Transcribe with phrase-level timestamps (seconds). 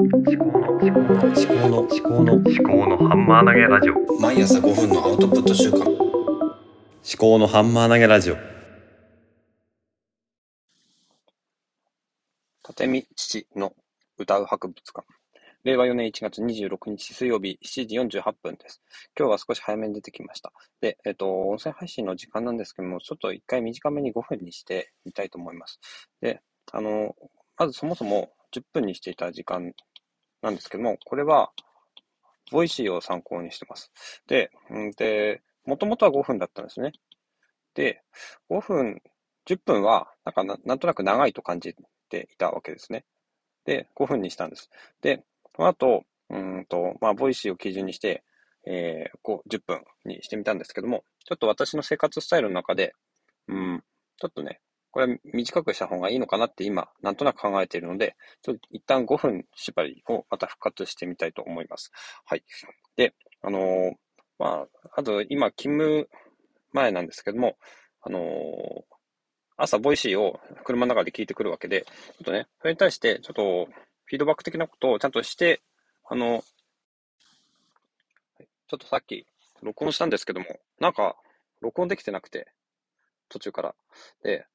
[0.00, 5.88] 思考の思考の思考の思考の思考のハンマー投げラジオ毎朝5分のアウトプット週間思
[7.16, 8.36] 考のハンマー投げラジオ
[12.68, 13.72] 立見父の
[14.18, 15.06] 歌う博物館。
[15.62, 18.82] 令和4年1月26日水曜日7時48分です。
[19.16, 20.52] 今日は少し早めに出てきました。
[20.80, 25.78] で、えっ、と、音声配信の時間なんですけども、ちょっと一回短めに5分にしてみたいと思います。
[26.20, 26.42] で、
[26.72, 27.14] あの、
[27.56, 29.72] まずそもそも10分にしていた時間
[30.42, 31.52] なんですけども、これは、
[32.50, 33.90] ボイシーを参考にしてます。
[34.26, 36.92] で、うんで、もともとは5分だったんですね。
[37.74, 38.02] で、
[38.50, 39.02] 5分、
[39.46, 41.74] 10分は、なんかなんとなく長いと感じ
[42.08, 43.04] ていたわけですね。
[43.64, 44.70] で、5分にしたんです。
[45.00, 45.24] で、
[45.56, 48.24] その後、うんと、まあ、ボイシーを基準にして、
[48.66, 52.94] えー、こう、10分にしてみたんですけども、ちょっと私の生活スタイルの中で、
[53.48, 53.82] うん、
[54.16, 54.60] ちょっとね、
[54.94, 61.90] これは短くした方がいいのかなって今、なんとなく考えているので、ちょっと一旦5分縛りをまた復活してみたいと思います。
[62.24, 62.44] はい。
[62.94, 63.12] で、
[63.42, 63.92] あのー
[64.38, 66.08] まあ、あと今、勤務
[66.70, 67.56] 前なんですけども、
[68.02, 68.94] あのー
[69.56, 71.90] 朝、ボイシーを車の中で聞いてくるわけで、ちょ
[72.22, 73.66] っとね、それに対して、ちょっと、
[74.04, 75.60] フィードバック的なことをちゃんとして、
[76.08, 76.44] あの、
[78.38, 79.26] ちょっとさっき、
[79.60, 80.46] 録音したんですけども、
[80.78, 81.16] なんか、
[81.60, 82.46] 録音できてなくて、
[83.28, 83.74] 途中から。
[84.22, 84.46] で、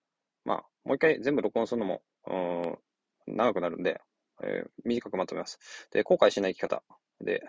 [0.49, 4.01] まあ、もう一回全部録音するのも、うん、長くなるんで、
[4.41, 5.59] えー短くまとめます。
[5.91, 6.81] で、後悔しない生き方。
[7.21, 7.43] で、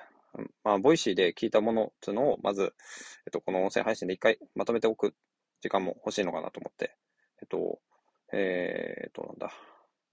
[0.64, 2.74] まあ、ボイシーで聞いたものっていうのを、まず、
[3.26, 5.14] えっと、この音声配信で一回まとめておく
[5.62, 6.94] 時間も欲しいのかなと思って、
[7.40, 7.78] えっと、
[8.34, 9.50] えーっと、なんだ、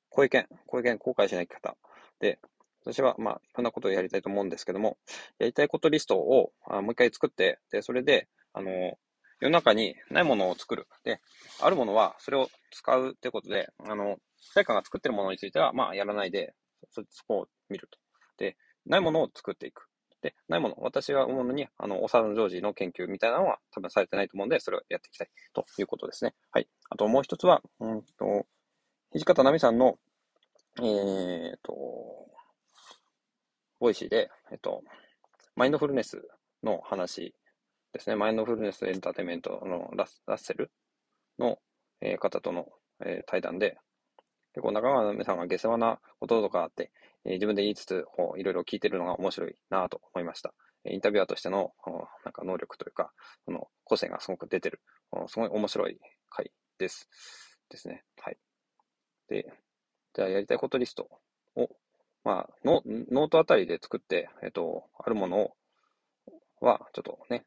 [0.07, 1.75] 小意見、小意見、後悔しない生き方。
[2.21, 2.39] で、
[2.85, 4.97] 私は、まあ、いろんなことをやりたいと思うんですけども、
[5.39, 8.97] やりたいことリストをあもう一回作って、で、それで、あの、
[9.39, 10.87] 世の中にないものを作る。
[11.03, 11.19] で、
[11.61, 14.17] あるものはそれを使うということで、あの、
[14.55, 16.53] 誰かが作ってるものについては、まあ、やらないで、
[16.91, 17.99] そ、そこを見ると。
[18.37, 19.87] で、ないものを作っていく。
[20.21, 26.33] で、ないもの、私が思うのに、あの、おさのジョージの研究みたいなのは多分されてないと思うんで、それをやっていきたいということですね。
[26.51, 26.67] はい。
[26.89, 28.45] あともう一つは、うんと、
[29.13, 29.99] 土方奈美さんの、
[30.79, 31.73] えーと、
[33.79, 34.83] ボイシーで、えっと、
[35.55, 36.21] マインドフルネス
[36.63, 37.33] の話
[37.93, 38.15] ですね。
[38.15, 40.71] マインドフルネスエンターテイメントのラッセル
[41.39, 41.59] の、
[42.01, 42.67] えー方との、
[43.05, 43.77] えー対談で、
[44.53, 46.91] 結構中川奈美さんが下世話なこととかあって、
[47.25, 48.05] えー自分で言いつつ、
[48.37, 50.53] いろいろ聞いてるのが面白いなと思いました。
[50.85, 51.73] インタビュアーとしての、
[52.23, 53.11] なんか能力というか、
[53.45, 54.81] その個性がすごく出てる、
[55.27, 55.99] すごい面白い
[56.29, 57.09] 回です。
[57.69, 58.03] ですね。
[58.21, 58.37] はい。
[59.27, 59.45] で、
[60.13, 61.09] じゃあやりたいことリスト
[61.55, 61.69] を、
[62.23, 65.55] まあ、ノノートあたりで作って、えっと、あるものを、
[66.59, 67.45] は、ちょっとね、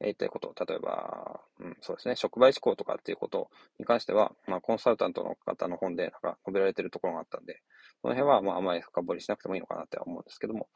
[0.00, 7.62] ええということ、例えば、うん、そうですね、触媒思考とかっていうことに関しては、まあ、コンサルタントの方の本で、なんか、述べられてるところがあったんで、
[8.00, 10.68] その辺は、まあ、あまり深掘りしなくてもいいのかなって思うんですけども、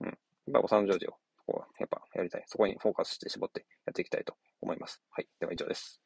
[0.00, 0.16] うん、やっ
[0.52, 1.14] ぱ、お産のジョージを、
[1.46, 2.44] こう、やっぱ、やりたい。
[2.46, 5.02] そこにフォーカスして絞ってやっていきたいと思います。
[5.10, 5.26] はい。
[5.40, 5.98] では以上です。